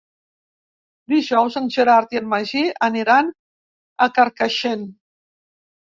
[1.13, 3.33] Dijous en Gerard i en Magí aniran
[4.09, 4.93] a Carcaixent.